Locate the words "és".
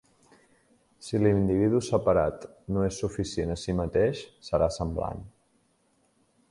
2.89-2.99